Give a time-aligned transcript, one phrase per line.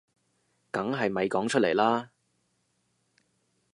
[0.71, 2.09] 梗係咪講出嚟啦